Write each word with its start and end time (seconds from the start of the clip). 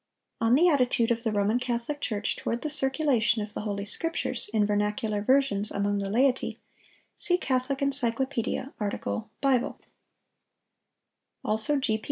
—On 0.41 0.55
the 0.55 0.67
attitude 0.67 1.11
of 1.11 1.21
the 1.21 1.31
Roman 1.31 1.59
Catholic 1.59 2.01
Church 2.01 2.35
toward 2.35 2.63
the 2.63 2.71
circulation 2.71 3.43
of 3.43 3.53
the 3.53 3.61
Holy 3.61 3.85
Scriptures, 3.85 4.49
in 4.51 4.65
vernacular 4.65 5.21
versions, 5.21 5.69
among 5.69 5.99
the 5.99 6.09
laity, 6.09 6.59
see 7.15 7.37
Catholic 7.37 7.77
Encyclopædia, 7.81 8.73
art. 8.79 8.99
Bible; 9.41 9.79
also 11.45 11.77
G. 11.77 11.99